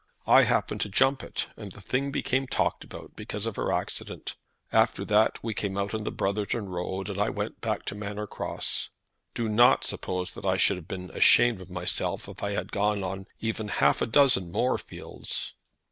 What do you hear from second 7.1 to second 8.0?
I went back to